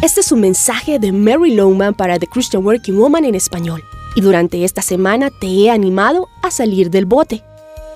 [0.00, 3.82] Este es un mensaje de Mary Longman para The Christian Working Woman en español.
[4.14, 7.42] Y durante esta semana te he animado a salir del bote.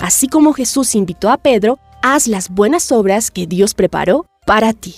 [0.00, 4.96] Así como Jesús invitó a Pedro, haz las buenas obras que Dios preparó para ti.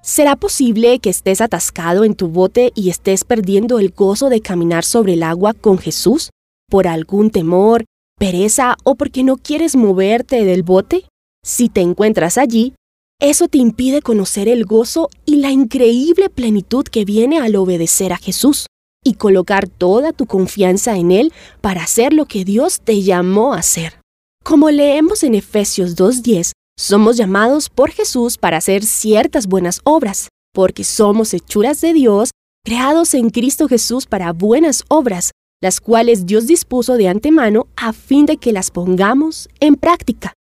[0.00, 4.84] ¿Será posible que estés atascado en tu bote y estés perdiendo el gozo de caminar
[4.84, 6.30] sobre el agua con Jesús?
[6.70, 7.84] ¿Por algún temor,
[8.16, 11.04] pereza o porque no quieres moverte del bote?
[11.42, 12.74] Si te encuentras allí,
[13.20, 18.18] eso te impide conocer el gozo y la increíble plenitud que viene al obedecer a
[18.18, 18.66] Jesús
[19.04, 23.58] y colocar toda tu confianza en Él para hacer lo que Dios te llamó a
[23.58, 24.00] hacer.
[24.42, 30.84] Como leemos en Efesios 2.10, somos llamados por Jesús para hacer ciertas buenas obras, porque
[30.84, 32.30] somos hechuras de Dios,
[32.64, 35.30] creados en Cristo Jesús para buenas obras,
[35.62, 40.34] las cuales Dios dispuso de antemano a fin de que las pongamos en práctica.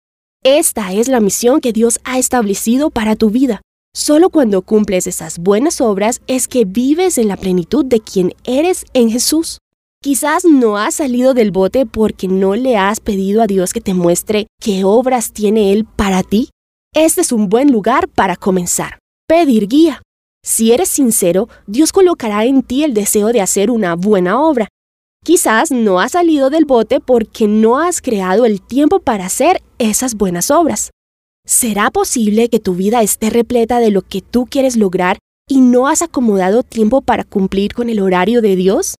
[0.42, 3.60] Esta es la misión que Dios ha establecido para tu vida.
[3.94, 8.86] Solo cuando cumples esas buenas obras es que vives en la plenitud de quien eres
[8.94, 9.58] en Jesús.
[10.02, 13.92] Quizás no has salido del bote porque no le has pedido a Dios que te
[13.92, 16.48] muestre qué obras tiene Él para ti.
[16.94, 18.98] Este es un buen lugar para comenzar.
[19.28, 20.00] Pedir guía.
[20.42, 24.68] Si eres sincero, Dios colocará en ti el deseo de hacer una buena obra.
[25.22, 30.14] Quizás no has salido del bote porque no has creado el tiempo para hacer esas
[30.14, 30.90] buenas obras.
[31.46, 35.88] ¿Será posible que tu vida esté repleta de lo que tú quieres lograr y no
[35.88, 38.94] has acomodado tiempo para cumplir con el horario de Dios?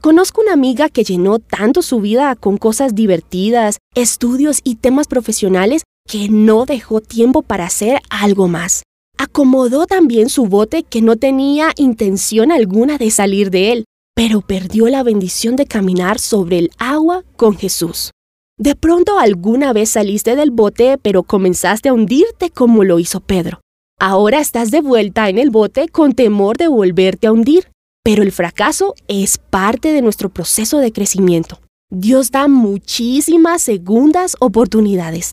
[0.00, 5.82] Conozco una amiga que llenó tanto su vida con cosas divertidas, estudios y temas profesionales
[6.08, 8.84] que no dejó tiempo para hacer algo más.
[9.18, 13.84] Acomodó también su bote que no tenía intención alguna de salir de él,
[14.18, 18.10] pero perdió la bendición de caminar sobre el agua con Jesús.
[18.58, 23.60] De pronto alguna vez saliste del bote pero comenzaste a hundirte como lo hizo Pedro.
[24.00, 27.70] Ahora estás de vuelta en el bote con temor de volverte a hundir.
[28.02, 31.60] Pero el fracaso es parte de nuestro proceso de crecimiento.
[31.88, 35.30] Dios da muchísimas segundas oportunidades.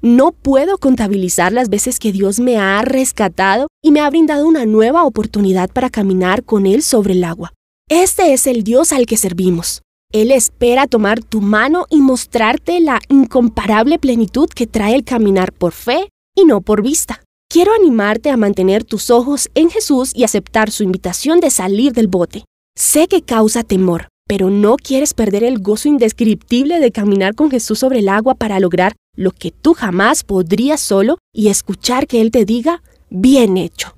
[0.00, 4.64] No puedo contabilizar las veces que Dios me ha rescatado y me ha brindado una
[4.64, 7.52] nueva oportunidad para caminar con Él sobre el agua.
[7.90, 9.80] Este es el Dios al que servimos.
[10.12, 15.72] Él espera tomar tu mano y mostrarte la incomparable plenitud que trae el caminar por
[15.72, 17.22] fe y no por vista.
[17.50, 22.08] Quiero animarte a mantener tus ojos en Jesús y aceptar su invitación de salir del
[22.08, 22.44] bote.
[22.76, 27.78] Sé que causa temor, pero no quieres perder el gozo indescriptible de caminar con Jesús
[27.78, 32.32] sobre el agua para lograr lo que tú jamás podrías solo y escuchar que Él
[32.32, 33.97] te diga, bien hecho.